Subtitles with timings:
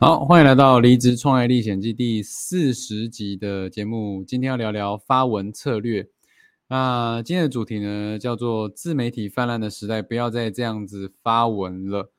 [0.00, 4.22] 好，欢迎来到《离职创业历险记》第四十集的节目。
[4.22, 6.08] 今天要聊聊发文策略。
[6.68, 12.12] 那今天的主题呢，叫做“自媒体泛滥的时代，不要再这样子发文了，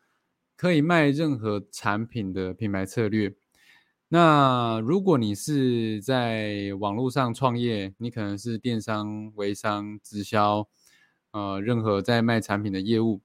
[0.57, 3.33] 可以卖任何产品的品牌策略”。
[4.09, 10.67] 那如果你是在网络上创业，你可能是电商、微商、直销，
[11.31, 13.21] 呃，任何在卖产品的业务，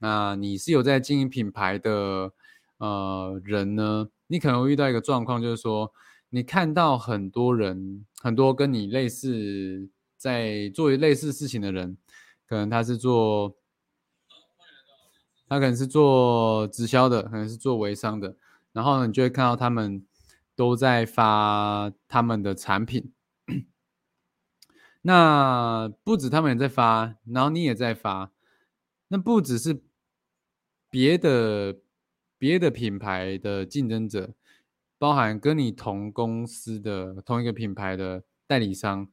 [0.00, 2.32] 那你是有在经营品牌的。
[2.82, 5.92] 呃，人呢，你可能会遇到一个状况，就是说，
[6.30, 11.96] 你看到很多人，很多跟你类似，在做类似事情的人，
[12.44, 13.54] 可能他是做，
[15.48, 18.34] 他可能是做直销的，可能是做微商的，
[18.72, 20.04] 然后呢，你就会看到他们
[20.56, 23.12] 都在发他们的产品，
[25.02, 28.32] 那不止他们也在发，然后你也在发，
[29.06, 29.84] 那不只是
[30.90, 31.76] 别的。
[32.42, 34.34] 别的品牌的竞争者，
[34.98, 39.06] 包含跟你同公司的同一个品牌的代理商，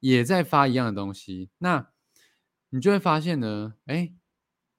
[0.00, 1.48] 也在发一样的东西。
[1.58, 1.90] 那
[2.70, 4.12] 你就会发现呢，哎，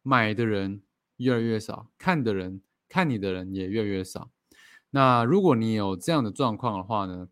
[0.02, 0.84] 买的人
[1.16, 4.32] 越来越少，看的人看你的人也越来越少。
[4.90, 7.30] 那如果你有这样的状况的话呢，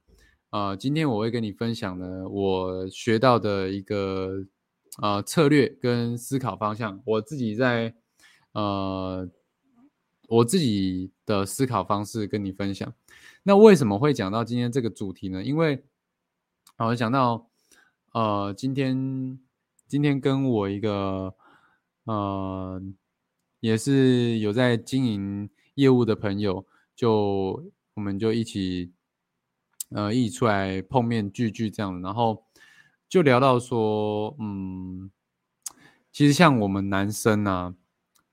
[0.52, 4.46] 呃，今天我会跟你分享呢，我学到的一个
[5.02, 7.94] 呃策略跟思考方向，我自己在
[8.54, 9.30] 呃。
[10.32, 12.94] 我自己的思考方式跟你分享。
[13.44, 15.44] 那为什么会讲到今天这个主题呢？
[15.44, 15.84] 因为
[16.78, 17.50] 啊，我讲到，
[18.14, 19.38] 呃，今天
[19.90, 21.36] 今天跟我一个，
[22.06, 22.82] 呃，
[23.60, 26.66] 也是有在经营业务的朋友，
[26.96, 27.62] 就
[27.96, 28.94] 我们就一起，
[29.90, 32.46] 呃，一起出来碰面聚聚这样，然后
[33.10, 35.12] 就聊到说，嗯，
[36.14, 37.76] 其实像我们男生啊。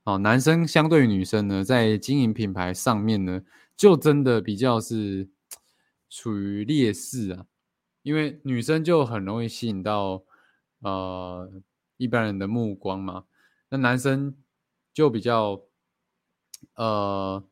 [0.09, 3.43] 哦，男生相对于女生呢，在经营品牌上面呢，
[3.77, 5.29] 就真的比较是
[6.09, 7.45] 处于劣势啊。
[8.01, 10.23] 因为女生就很容易吸引到
[10.79, 11.51] 呃
[11.97, 13.25] 一般人的目光嘛，
[13.69, 14.35] 那男生
[14.95, 15.61] 就比较
[16.73, 17.43] 呃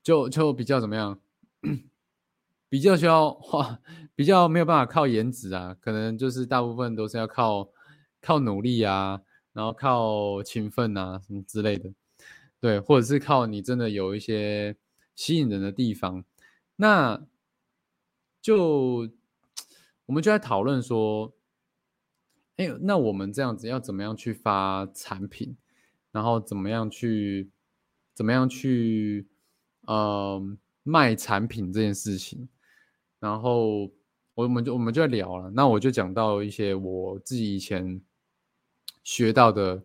[0.00, 1.18] 就就比较怎么样，
[2.70, 3.80] 比较需要花，
[4.14, 7.68] 比较没有办法靠颜值啊，可能就是大部分都是要靠
[8.20, 9.22] 靠努力啊。
[9.52, 11.92] 然后靠勤奋啊什么之类的，
[12.60, 14.76] 对，或者是靠你真的有一些
[15.16, 16.24] 吸引人的地方，
[16.76, 17.20] 那
[18.40, 19.10] 就
[20.06, 21.34] 我们就在讨论说，
[22.58, 25.56] 哎，那我们这样子要怎么样去发产品，
[26.12, 27.50] 然后怎么样去
[28.14, 29.26] 怎么样去
[29.86, 30.40] 呃
[30.84, 32.48] 卖产品这件事情，
[33.18, 33.90] 然后
[34.34, 38.00] 我们就我们就在聊了，那我就讲到一些我自己以前。
[39.02, 39.82] 学到的，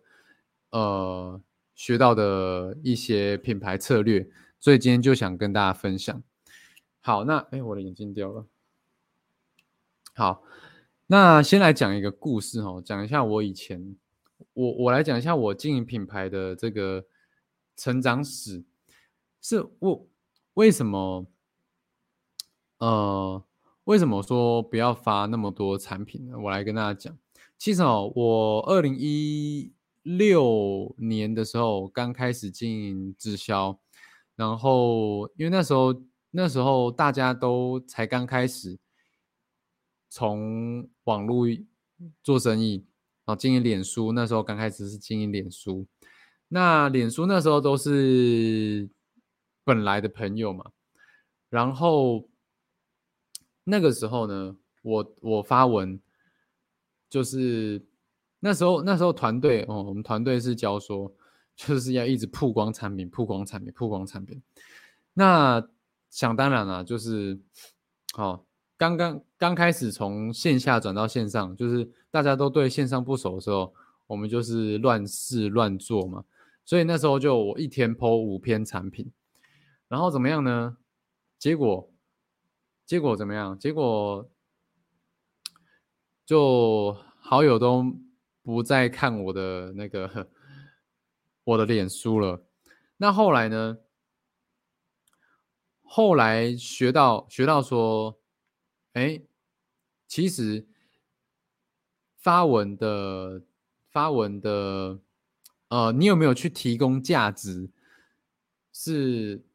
[0.70, 1.40] 呃，
[1.74, 4.28] 学到的一些品牌策略，
[4.60, 6.22] 所以今天就想跟大家分享。
[7.00, 8.46] 好，那哎，我的眼镜掉了。
[10.14, 10.42] 好，
[11.06, 13.96] 那先来讲一个故事哦，讲一下我以前，
[14.54, 17.06] 我我来讲一下我经营品牌的这个
[17.76, 18.64] 成长史，
[19.40, 20.08] 是我
[20.54, 21.26] 为什么，
[22.78, 23.44] 呃，
[23.84, 26.38] 为什么说不要发那么多产品呢？
[26.38, 27.16] 我来跟大家讲。
[27.58, 29.72] 其实哦，我二零一
[30.02, 33.80] 六年的时候刚开始经营直销，
[34.36, 38.78] 然后因为那时候那时候大家都才刚开始
[40.10, 41.46] 从网络
[42.22, 42.84] 做生意
[43.24, 45.86] 啊，经营脸书，那时候刚开始是经营脸书，
[46.48, 48.88] 那脸书那时候都是
[49.64, 50.70] 本来的朋友嘛，
[51.48, 52.28] 然后
[53.64, 55.98] 那个时候呢，我我发文。
[57.08, 57.80] 就是
[58.40, 61.12] 那时候，那时候团队哦，我们团队是教说，
[61.54, 64.42] 就是要一直曝光产品，曝光产品，曝光产品。
[65.14, 65.66] 那
[66.10, 67.38] 想当然了，就是
[68.12, 68.44] 好，
[68.76, 73.72] 刚刚刚开始从线下转到线上，就是大家都对线上不熟的时候，
[74.06, 76.24] 我们就是乱试乱做嘛。
[76.64, 79.10] 所以那时候就我一天剖五篇产品，
[79.88, 80.76] 然后怎么样呢？
[81.38, 81.88] 结果
[82.84, 83.58] 结果怎么样？
[83.58, 84.28] 结果。
[86.26, 87.96] 就好友都
[88.42, 90.28] 不再看我的那个
[91.44, 92.44] 我的脸书了。
[92.98, 93.78] 那后来呢？
[95.88, 98.20] 后来学到学到说，
[98.94, 99.22] 哎，
[100.08, 100.66] 其实
[102.16, 103.44] 发文的
[103.88, 104.98] 发文的，
[105.68, 107.70] 呃，你有没有去提供价值，
[108.72, 109.46] 是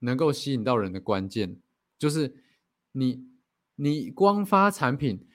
[0.00, 1.58] 能够吸引到人的关键。
[1.98, 2.44] 就是
[2.92, 3.26] 你
[3.76, 5.26] 你光发产品，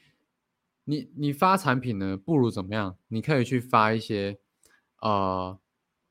[0.85, 2.97] 你你发产品呢，不如怎么样？
[3.09, 4.39] 你可以去发一些，
[5.01, 5.59] 呃，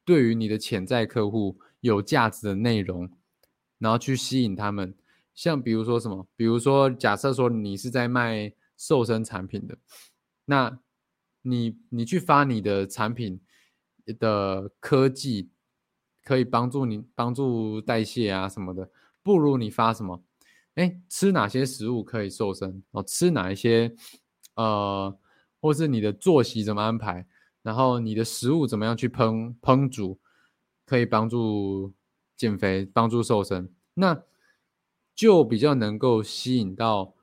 [0.05, 3.11] 对于你的潜在客户有价值的内容。
[3.79, 4.94] 然后去吸引他们，
[5.35, 9.76] 像比如说什么，比如说假设说你是在卖瘦身产品的，
[10.47, 10.79] 那
[11.43, 13.43] 你你去发你的产品
[14.19, 15.50] 的科技
[16.23, 18.91] 可以帮助你帮助代谢啊什么的，
[19.23, 20.23] 不如你发什么？
[20.77, 22.82] 哎，吃哪些食物可以瘦身？
[22.93, 23.94] 哦，吃哪一些？
[24.55, 25.19] 呃，
[25.61, 27.27] 或是你的作息怎么安排？
[27.62, 30.19] 然后你的食物怎么样去烹烹煮，
[30.87, 31.93] 可以帮助。
[32.37, 34.25] 减肥帮助瘦身，那
[35.15, 37.15] 就比较能够吸引到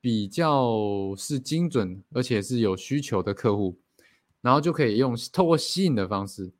[0.00, 3.78] 比较是精准而且是有需求的客户，
[4.40, 6.50] 然后就可以用透过吸引的方式，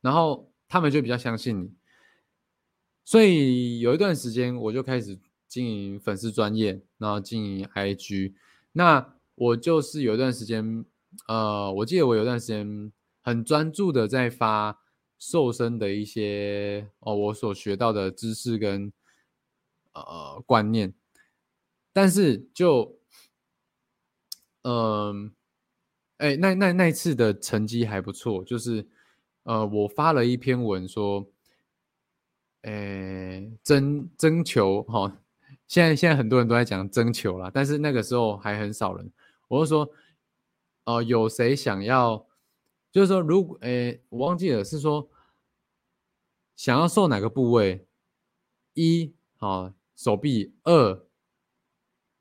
[0.00, 1.72] 然后他们就比较相信你。
[3.04, 5.16] 所以有一段时间我就开始
[5.52, 8.32] 经营粉丝专业，然后经营 IG。
[8.72, 10.84] 那我就是有一段时间，
[11.28, 14.78] 呃，我记得我有一段时间很专注的在发。
[15.24, 18.92] 瘦身的一些哦，我所学到的知识跟
[19.92, 20.92] 呃观念，
[21.92, 22.98] 但是就
[24.62, 25.32] 嗯，
[26.16, 28.84] 哎，那那那一次的成绩还不错，就是
[29.44, 31.24] 呃，我发了一篇文说，
[32.62, 35.21] 哎，征征求哈，
[35.72, 39.10] 现在现在很多人都在讲征求啦，但是那个时候还很少人，
[39.48, 39.90] 我就说，
[40.84, 42.26] 哦，有谁想要？
[42.90, 45.08] 就是说，如果诶，我忘记了，是说
[46.56, 47.86] 想要瘦哪个部位？
[48.74, 51.06] 一好手臂，二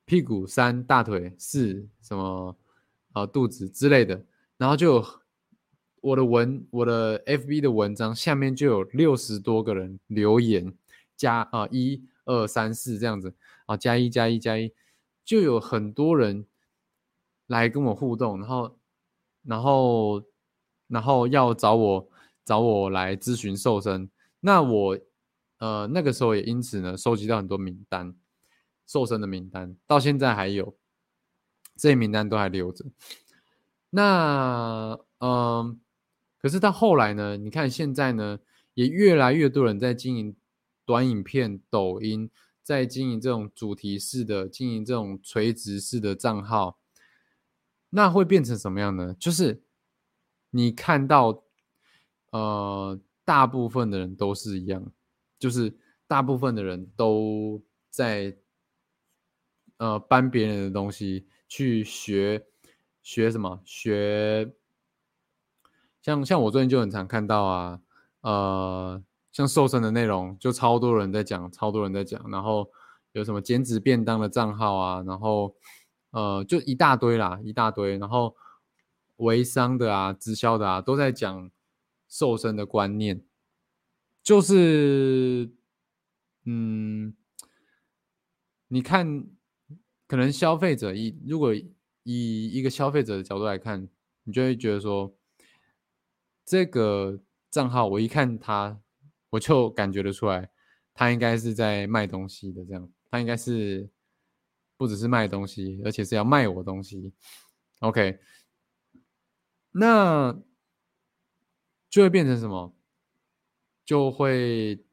[0.05, 2.57] 屁股，三大腿，四什么
[3.11, 4.25] 啊肚子之类的。
[4.55, 5.05] 然后就
[5.99, 10.73] 我的文，我的 FB 的文章下面就有六十多个人留言，
[11.17, 13.33] 加啊一二三四这样子
[13.65, 14.73] 啊加一加一加一，
[15.23, 16.45] 就有很多人
[17.47, 18.77] 来跟我互动，然后
[19.43, 20.23] 然后。
[20.91, 22.09] 然后要找我
[22.43, 24.09] 找我来咨询瘦身，
[24.41, 24.99] 那我
[25.59, 28.13] 呃那个时候也因此呢收集到很多名单，
[28.85, 30.75] 瘦身的名单到现在还有，
[31.77, 32.83] 这些名单都还留着。
[33.91, 35.79] 那嗯，
[36.41, 38.39] 可是到后来呢，你看现在呢
[38.73, 40.35] 也越来越多人在经营
[40.91, 42.29] 短影片、抖音，
[42.61, 46.79] 在经营这种主题式的、经营这种垂直式的账号，
[47.91, 49.15] 那会变成什么样呢？
[49.17, 49.63] 就是。
[50.53, 51.45] 你看到，
[52.31, 54.91] 呃，大部分的人都是一样，
[55.39, 55.73] 就是
[56.07, 58.35] 大部分的人都在，
[59.77, 62.45] 呃，搬别人的东西去学，
[63.01, 63.61] 学什么？
[63.63, 64.53] 学，
[66.01, 67.81] 像像我最近就很常看到啊，
[68.19, 72.69] 呃，像瘦身的内容，就超多人在讲，超多人在讲，然后
[73.11, 75.55] 有什么减脂便当的账号啊，然后，
[76.11, 78.35] 呃，就一大堆啦，一大堆，然后。
[79.17, 81.51] 微商的啊，直销的啊，都在讲
[82.09, 83.21] 瘦身的观念，
[84.23, 85.51] 就是，
[86.45, 87.13] 嗯，
[88.69, 89.27] 你看，
[90.07, 93.87] 可能消费者以如果以一个消费者的角度来看，
[94.23, 95.15] 你就会觉得说，
[96.43, 97.19] 这个
[97.51, 98.79] 账号我一看他，
[99.31, 100.47] 我就感觉得出来，
[100.93, 103.89] 他应该是在卖东西的，这样，他应该是
[104.77, 107.11] 不只是卖东西，而且是要卖我东西
[107.79, 108.19] ，OK。
[109.71, 110.37] 那
[111.89, 112.75] 就会变成什么？
[113.85, 114.83] 就会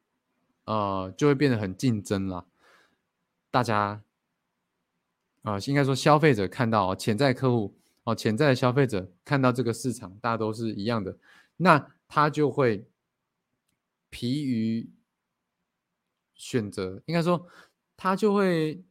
[0.64, 2.46] 呃，就会变得很竞争了。
[3.50, 4.02] 大家
[5.42, 11.16] 啊，应该说消费者看到潜在客户哦，潜在的消费者看到这个市场，大家都是一样的，
[11.56, 12.86] 那他就会
[14.10, 14.90] 疲于
[16.34, 17.02] 选择。
[17.06, 17.46] 应该说，
[17.96, 18.84] 他就会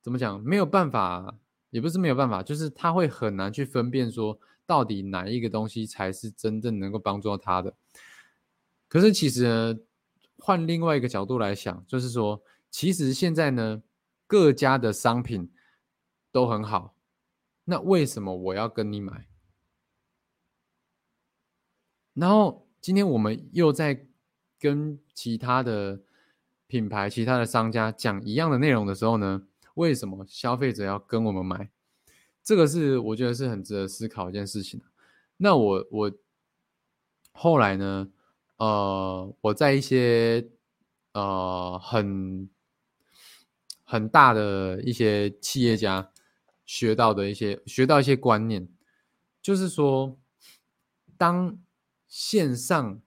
[0.00, 0.40] 怎么讲？
[0.42, 1.38] 没有办法，
[1.70, 4.38] 也不是没有办法，就是他会很难去分辨说。
[4.68, 7.72] 到底哪一个东西才是真正能够帮助到他的？
[8.88, 9.78] 可是其实呢，
[10.38, 13.80] 换另外一个角度来想，就是说，其实现在呢，
[14.26, 15.52] 各家的商品
[16.32, 16.96] 都很好，
[17.62, 19.28] 那为什么我要跟你买？
[22.14, 24.08] 然后今天我们又在
[24.58, 26.00] 跟其他的
[26.66, 31.70] 品牌、其他的商家讲一样的内容的时候呢，为什么消费者要跟我们买？
[32.42, 34.80] 这个是我觉得是很值得思考一件事情
[35.38, 36.12] 那我我
[37.32, 38.08] 后来呢，
[38.56, 40.48] 呃，我在一些
[41.12, 42.48] 呃很
[43.84, 46.10] 很大的一些企业家
[46.64, 48.68] 学到的一些学到一些观念，
[49.42, 50.16] 就是说，
[51.18, 51.58] 当
[52.08, 53.00] 线上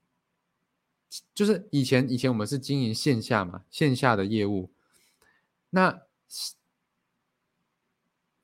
[1.34, 4.70] 就是以前以前我们是经营线下嘛，线下的业务，
[5.72, 6.04] 那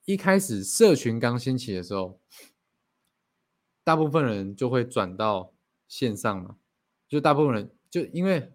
[0.06, 2.20] 一开始社群刚兴起的时候，
[3.84, 5.54] 大部分人就会转到
[5.88, 6.58] 线上嘛，
[7.08, 8.52] 就大部分人就因为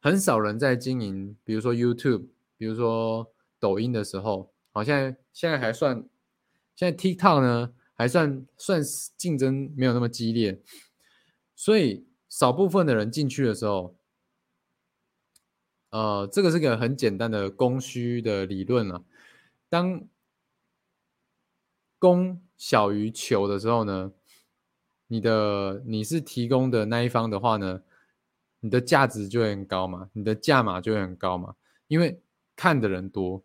[0.00, 6.04] 很少人在经营，比如说 YouTube，比如说抖音的时候，好像现在还算，
[6.74, 8.82] 现在 TikTok 呢还算算
[9.16, 10.60] 竞争没有那么激烈，
[11.54, 12.09] 所以。
[12.30, 13.96] 少部分的人进去的时候，
[15.90, 19.04] 呃，这个是个很简单的供需的理论了。
[19.68, 20.06] 当
[21.98, 24.12] 供小于求的时候呢，
[25.08, 27.82] 你的你是提供的那一方的话呢，
[28.60, 31.56] 你的价值就会很高嘛，你的价码就会很高嘛，
[31.88, 32.22] 因为
[32.54, 33.44] 看的人多，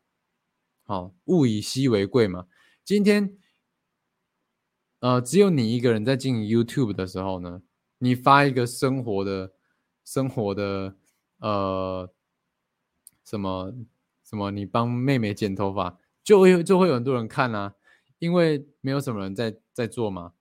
[0.84, 2.46] 好，物以稀为贵嘛。
[2.84, 3.36] 今天，
[5.00, 7.64] 呃，只有你一个人在经营 YouTube 的时候呢。
[7.98, 9.54] 你发一个生活的、
[10.04, 10.96] 生活的，
[11.40, 12.10] 呃，
[13.24, 13.74] 什么
[14.24, 17.74] 什么，你帮妹妹剪头发，就会就会有很多人看啊，
[18.20, 20.34] 因为没有什么人在在做嘛，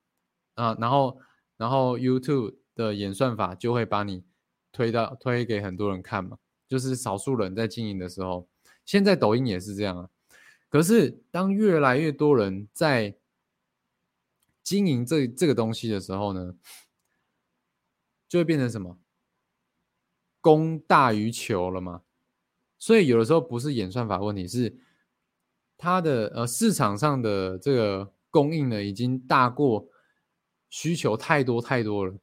[0.55, 1.19] 啊，然后
[1.57, 4.25] 然后 YouTube 的演算法就会把你
[4.73, 8.49] 推到推给很多人看嘛，就是少数人在经营的时候，
[8.85, 10.11] 现在抖音也是这样啊，
[10.69, 13.17] 可是当越来越多人在
[14.63, 16.55] 经营这这个东西的时候呢？
[18.35, 18.99] 就会变成什么？
[20.41, 22.03] 供大于求了嘛？
[22.77, 24.77] 所以有的时候不是演算法问题，是
[25.79, 29.89] 它的呃市场上的这个供应呢已经大过
[30.69, 32.19] 需求太多太多了，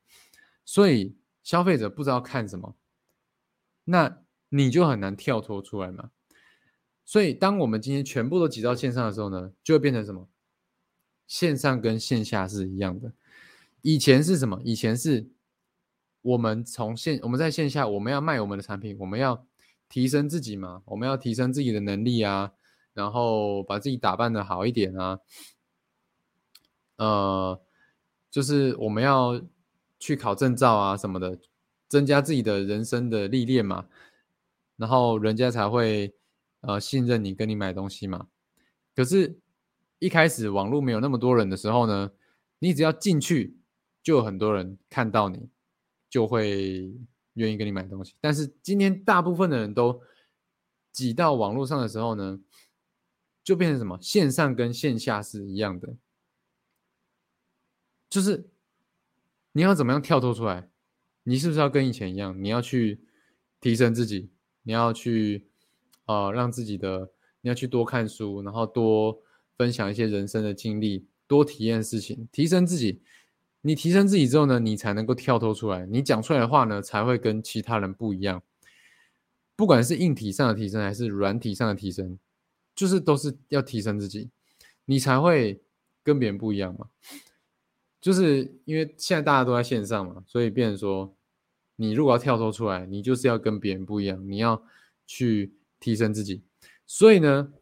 [0.65, 2.75] 所以消费者不知道看什么，
[3.85, 6.11] 那你就很难跳脱出来嘛。
[7.05, 10.27] 所以当我们今天全部都挤到线上的时候呢，就会变成什么？
[11.25, 13.13] 线上跟线下是一样的。
[13.81, 14.59] 以前是什么？
[14.65, 15.31] 以前是。
[16.21, 19.45] 我们从线，我们在线下，我们要卖我们的产品，我们要
[19.89, 22.51] 提升自己嘛，我们要提升自己的能力啊，
[22.93, 25.19] 然后把自己打扮的好一点啊，
[26.97, 27.61] 呃，
[28.29, 29.41] 就是我们要
[29.99, 31.37] 去考证照啊什么的，
[31.87, 33.85] 增加自己的人生的历练嘛，
[34.77, 36.13] 然后人家才会
[36.61, 38.27] 呃信任你，跟你买东西嘛。
[38.95, 39.39] 可是，
[39.99, 42.11] 一开始网络没有那么多人的时候呢，
[42.59, 43.57] 你只要进去，
[44.03, 45.49] 就有很多人看到你。
[46.11, 46.93] 就会
[47.35, 50.01] 愿意跟你买东西，但是今天大部分的人都
[50.91, 52.37] 挤到网络上的时候呢，
[53.45, 53.97] 就变成什么？
[54.01, 55.95] 线上跟线下是一样的，
[58.09, 58.49] 就是
[59.53, 60.69] 你要怎么样跳脱出来？
[61.23, 62.37] 你是不是要跟以前一样？
[62.43, 62.99] 你要去
[63.61, 64.29] 提升自己，
[64.63, 65.47] 你要去
[66.07, 69.17] 呃让自己的，你要去多看书，然后多
[69.55, 73.01] 分享一些人生的经历，多体验事情，提升自己。
[73.63, 78.41] 你提升自己之后呢，你才能够跳脱出来，你讲出来的话呢，才会跟其他人不一样。
[79.55, 82.17] 不管是硬体上的提升，还是软体上的提升，
[82.73, 84.31] 就是都是要提升自己，
[84.85, 85.61] 你才会
[86.01, 86.87] 跟别人不一样嘛。
[87.99, 91.13] 就是因为现在大家都在线上嘛，所以变成说，
[91.75, 94.63] 你如果要跳脱出来，你就是要跟别人不一样，你要
[95.05, 96.41] 去提升自己。
[96.87, 97.53] 所以呢，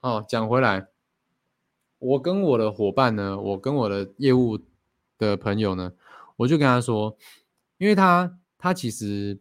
[0.00, 0.88] 哦，讲回来，
[1.98, 4.60] 我跟我的伙伴呢，我跟我的业务。
[5.26, 5.92] 的朋友呢，
[6.36, 7.16] 我就跟他说，
[7.78, 9.38] 因为他他其实，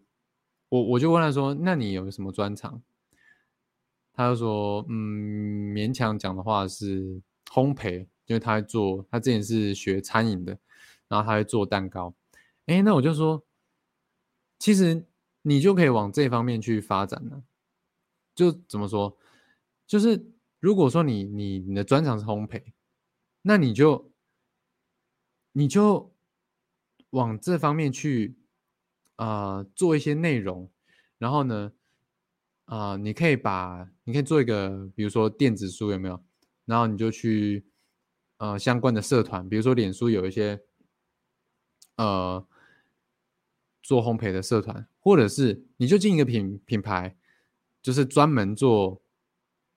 [0.70, 2.82] 我我就问他说，那你有什么专长？
[4.14, 7.22] 他就说，嗯，勉强讲的话是
[7.52, 10.58] 烘焙，因为他做，他之前是学餐饮的，
[11.08, 12.14] 然后他会做蛋糕。
[12.66, 13.44] 哎，那我就说，
[14.60, 15.06] 其实
[15.42, 17.42] 你就可以往这方面去发展了。
[18.36, 19.18] 就怎么说？
[19.88, 22.62] 就是如果说你你你的专长是烘焙，
[23.42, 24.10] 那你就。
[25.60, 26.16] 你就
[27.10, 28.38] 往这方面去
[29.18, 30.72] 啊，做一些内容，
[31.18, 31.74] 然后呢，
[32.64, 36.24] 啊，你可以把你可以做一个，比如说电子书有没有？
[36.64, 37.66] 然后你就去
[38.38, 40.64] 呃相关的社团，比如说脸书有一些
[41.98, 42.48] 呃
[43.84, 47.18] 做烘焙的社团，或者是你就进一个品品牌，
[47.82, 49.04] 就是专门做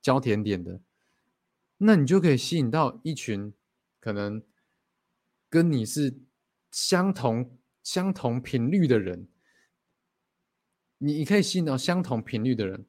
[0.01, 0.81] 教甜点的，
[1.79, 3.53] 那你就可以吸引到一群
[3.99, 4.41] 可能。
[5.53, 6.19] 跟你是
[6.71, 9.29] 相同相同频率的人，
[10.97, 12.87] 你你可以吸引到相同频率的人，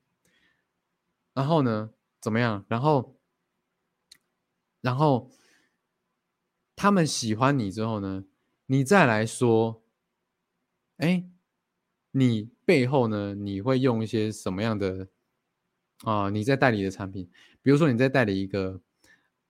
[1.34, 2.66] 然后呢，怎么样？
[2.70, 3.20] 然后，
[4.80, 5.30] 然后
[6.74, 8.24] 他们喜欢你之后呢，
[8.68, 9.84] 你再来说，
[10.96, 11.30] 哎，
[12.12, 15.10] 你背后呢，你会用一些什么样的
[16.06, 16.30] 啊？
[16.30, 17.30] 你在代理的产品，
[17.62, 18.80] 比如说你在代理一个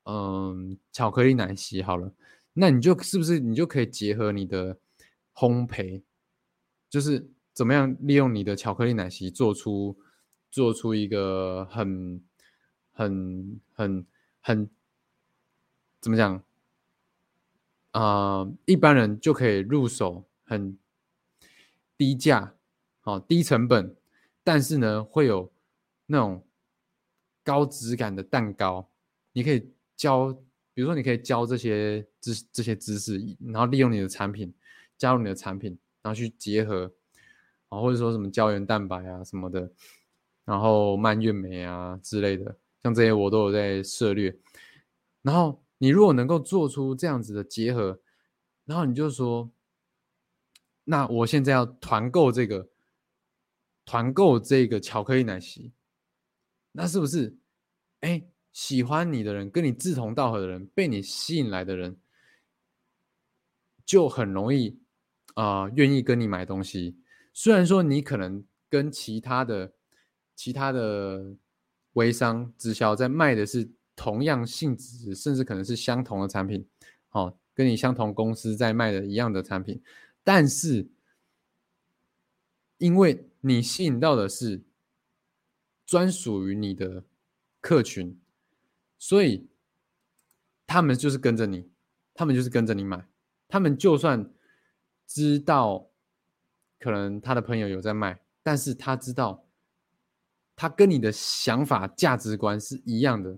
[0.05, 2.11] 嗯巧克力奶昔好了，
[2.53, 4.77] 那你就是不是你就可以结合你的
[5.33, 6.03] 烘焙，
[6.89, 9.97] 就是怎么样利用你的巧克力奶昔做出
[10.51, 12.23] 做出一个很
[12.91, 14.05] 很很
[14.39, 14.69] 很
[15.99, 16.43] 怎么讲？
[17.91, 20.77] 啊，一般人就可以入手很
[21.95, 22.55] 低价，
[23.01, 23.95] 好低成本，
[24.43, 25.51] 但是呢，会有
[26.07, 26.43] 那种
[27.43, 28.89] 高质感的蛋糕。
[29.31, 30.35] 你可以教，
[30.73, 34.53] 比如说，你可以教这些知这些知识，然后利用你的产品，
[34.97, 36.93] 加入你的产品，然后去结合，
[37.69, 39.71] 啊，或者说什么胶原蛋白啊什么的，
[40.45, 44.37] 然后蔓越莓啊之类的，像这些我都有在涉猎，
[45.21, 45.61] 然后。
[45.79, 47.99] 你如果能够做出这样子的结合，
[48.63, 49.51] 然后你就说，
[50.85, 52.69] 那我现在要团购这个，
[53.83, 55.73] 团购这个巧克力奶昔，
[56.71, 57.35] 那是不是，
[57.99, 61.97] 哎，喜欢你的人，跟你志同道合的人，被你吸引来的人，
[63.85, 64.79] 就很容易
[65.33, 66.97] 啊，愿意跟你买东西。
[67.33, 69.73] 虽然说你可能跟其他的、
[70.35, 71.35] 其他的
[71.93, 73.69] 微商直销在卖的是。
[73.95, 76.67] 同样性质，甚至可能是相同的产品，
[77.11, 79.79] 哦，跟你相同公司在卖的一样的产品，
[80.23, 80.89] 但是
[82.79, 84.63] 因为你吸引到的是
[85.85, 87.03] 专属于你的
[87.61, 88.19] 客群，
[89.03, 89.45] 所以
[90.65, 91.69] 他们就是跟着你，
[92.13, 93.05] 他们就是跟着你买，
[93.49, 94.31] 他们就算
[95.05, 95.89] 知道
[96.79, 99.43] 可能他的朋友有在卖，但是他知道
[100.55, 103.37] 他跟你的想法价值观是一样的。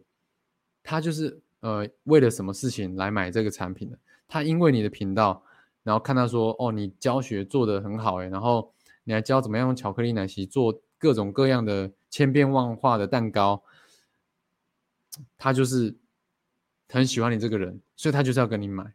[0.84, 3.98] 他就是呃为了什么事情来买这个产品的？
[4.28, 5.44] 他因为你的频道，
[5.82, 8.72] 然后看到说哦你教学做的很好诶，然后
[9.04, 13.64] 你还教怎么样用巧克力奶昔做各种各样的千变万化的蛋糕，
[15.38, 15.96] 他就是
[16.90, 18.94] 很喜欢你这个人，所以他就是要跟你买。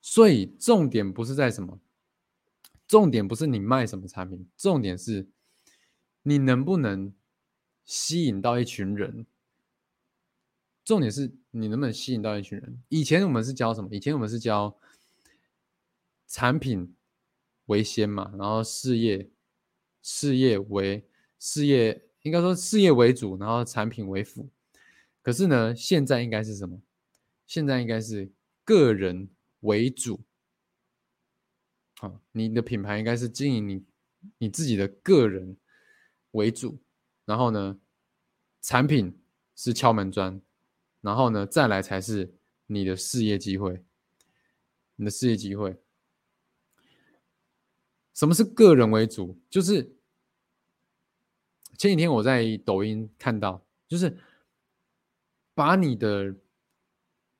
[0.00, 1.80] 所以重点不是在什么，
[2.86, 5.28] 重点不是你卖什么产品，重点是
[6.22, 7.12] 你能不能。
[7.84, 9.26] 吸引到一群人，
[10.84, 12.80] 重点是你能不能吸引到一群人。
[12.88, 13.88] 以前我们是教什么？
[13.92, 14.78] 以前我们是教
[16.28, 16.94] 产品
[17.66, 19.28] 为先嘛，然后事业
[20.00, 21.04] 事业为
[21.40, 24.48] 事业，应该说事业为主，然后产品为辅。
[25.22, 26.80] 可是呢，现在应该是什么？
[27.46, 28.30] 现在应该是
[28.64, 29.28] 个人
[29.60, 30.20] 为主。
[31.98, 33.84] 好，你的品牌应该是经营你
[34.38, 35.56] 你自己的个人
[36.32, 36.78] 为主。
[37.24, 37.78] 然后呢，
[38.60, 39.16] 产品
[39.54, 40.40] 是敲门砖，
[41.00, 42.34] 然后呢，再来才是
[42.66, 43.82] 你的事业机会。
[44.96, 45.76] 你的事业机会，
[48.12, 49.40] 什么是个人为主？
[49.48, 49.96] 就是
[51.82, 54.16] 前几天我在抖音看到，就是
[55.52, 56.32] 把你的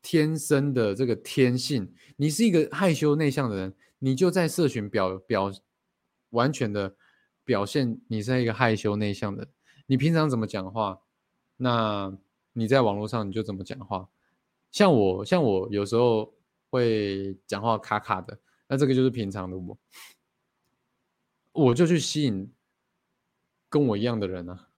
[0.03, 5.53] 天生的这个天性，你是一个害羞内向的人，你就在社群表表
[6.31, 6.97] 完全的
[7.45, 9.47] 表现，你是一个害羞内向的。
[9.87, 11.01] 你平常怎么讲话？
[11.59, 12.13] 那
[12.53, 14.09] 你在网络上你就怎么讲话？
[14.73, 16.35] 像我，像我有时候
[16.69, 19.79] 会讲话卡卡的，那这个就是平常的我，
[21.53, 22.53] 我就去吸引
[23.73, 24.69] 跟我一样的人啊，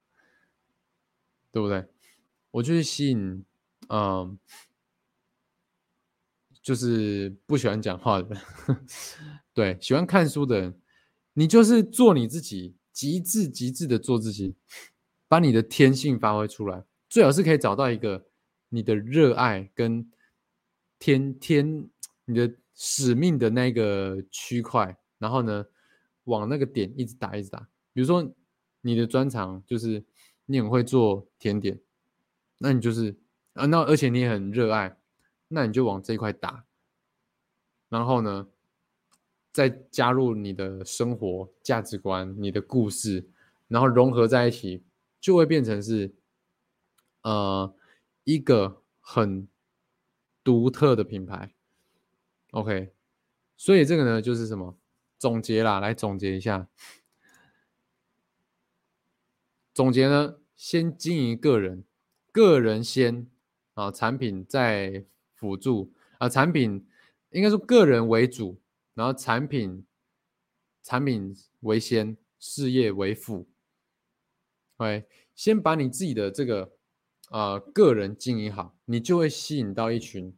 [1.50, 1.85] 对不对？
[2.52, 3.44] 我就是吸引，
[3.88, 4.38] 嗯，
[6.62, 8.40] 就是不喜欢讲话的人，
[9.52, 10.80] 对，喜欢看书的人，
[11.33, 14.54] 你就是做你自己，极致极致的做自己。
[15.26, 18.24] 把你的天性发挥出来，最好是可以找到一个
[18.68, 20.09] 你的热爱跟
[21.00, 21.88] 天天
[22.26, 25.66] 你的使命的那个区块，然后呢，
[26.24, 27.66] 往那个点一直打，一直打。
[27.92, 28.33] 比如说
[28.85, 30.05] 你的专长就是
[30.47, 31.81] 你很会做甜点，
[32.59, 33.16] 那你就是
[33.55, 34.97] 啊，那而且你也很热爱，
[35.49, 36.64] 那你就往这一块打。
[37.88, 38.49] 然后呢，
[39.53, 43.29] 再加入你的生活价值观、你的故事，
[43.68, 44.85] 然后融合在一起。
[45.20, 46.14] 就会变成是，
[47.23, 47.75] 呃，
[48.25, 49.49] 一个很
[50.42, 51.55] 独特的品牌。
[52.51, 52.92] OK，
[53.57, 54.77] 所以这个呢，就是什么
[55.18, 55.81] 总结啦？
[55.81, 56.68] 来总结一下，
[59.74, 61.82] 总结呢，先经营个人，
[62.30, 63.26] 个人先
[63.74, 66.87] 啊，产品再辅助啊，产品
[67.30, 68.60] 应该说个人为主，
[68.94, 69.84] 然后产品
[70.80, 73.48] 产品为先，事业为辅。
[74.78, 76.72] 对，先把你自己的这个
[77.30, 80.32] 呃个人经营好，你就会吸引到一群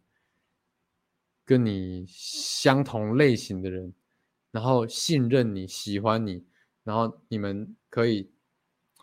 [1.44, 3.92] 跟你相同类型的人，
[4.50, 6.46] 然后信任你、喜欢你，
[6.84, 8.30] 然后你们可以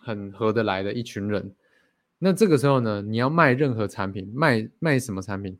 [0.03, 1.55] 很合得来的一群人。
[2.19, 5.59] 那这个时候呢，你要卖任何产品，卖卖什么产品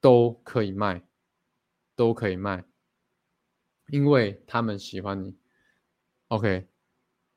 [0.00, 1.02] 都可以卖，
[1.94, 2.64] 都可以卖，
[3.88, 5.36] 因为他们喜欢你。
[6.28, 6.66] OK，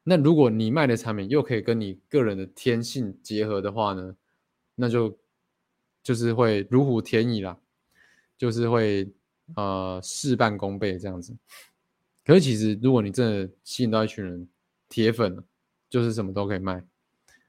[0.03, 4.15] 那如果你卖的产品又可以跟你个人的天性结合的话呢，
[4.75, 5.17] 那就
[6.01, 7.57] 就是会如虎添翼啦，
[8.37, 9.11] 就是会
[9.55, 11.35] 呃事半功倍这样子。
[12.25, 14.47] 可是其实如果你真的吸引到一群人
[14.89, 15.43] 铁粉，
[15.93, 16.83] 就是什么都可以卖。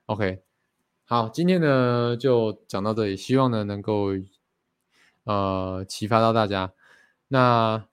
[0.04, 0.42] OK，
[1.06, 4.08] 好，今天呢就讲到这里，希望呢能够
[5.24, 6.74] 呃启发到大家。
[7.28, 7.86] 那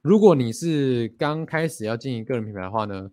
[0.00, 3.10] 如果你是刚开始要经营个人品牌的话呢，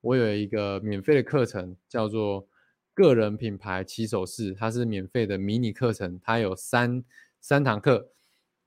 [0.00, 2.48] 我有一个免费的课程，叫做
[2.94, 7.04] 个人品牌起手式，它是免费的迷你课程，它有三
[7.38, 8.08] 三堂课，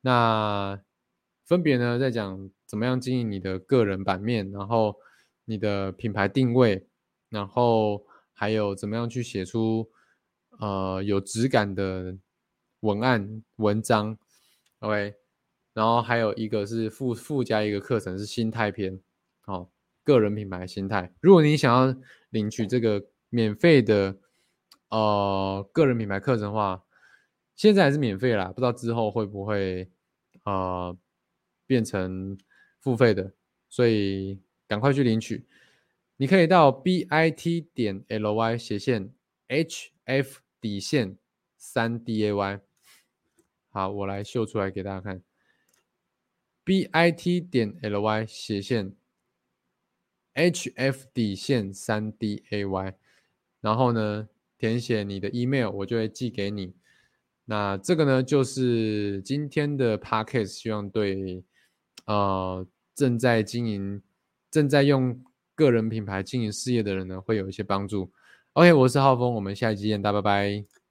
[0.02, 0.80] 那
[1.44, 4.98] 分别呢在讲怎么样经营你的个人版面，然后
[5.46, 6.86] 你的品牌定位，
[7.36, 8.02] 然后。
[8.38, 9.90] 还有怎么样去写出
[10.60, 12.18] 呃有质感的
[12.82, 14.18] 文案文章
[14.80, 15.14] ，OK，
[15.72, 19.00] 然后还有一个是附附加一个课程是心态篇，
[19.46, 19.70] 哦，
[20.04, 21.14] 个人品牌心态。
[21.22, 21.98] 如果你想要
[22.32, 24.18] 领取这个免费的
[24.90, 26.84] 呃个人品牌课程的话，
[27.56, 29.90] 现在还是免费啦，不知道之后会不会
[30.44, 30.94] 呃
[31.66, 32.38] 变成
[32.82, 33.32] 付费的，
[33.70, 35.48] 所以赶快去领取。
[36.18, 39.14] 你可以到 b i t 点 l y 斜线
[39.48, 41.18] h f 底线
[41.58, 42.62] 三 d a y，
[43.70, 45.22] 好，我来秀出来给大家看。
[46.64, 48.96] b i t 点 l y 斜线
[50.36, 52.94] h f 底线三 d a y，
[53.60, 56.74] 然后呢，填写你的 email，我就会寄给你。
[57.44, 61.44] 那这个呢，就是今天的 podcast，希望对
[62.06, 64.02] 呃正在经营、
[64.50, 65.22] 正在用。
[65.56, 68.12] 个人品牌经营事业的人呢，会有一些帮助。
[68.54, 70.85] OK，我是浩峰，我们下一期见，大拜拜。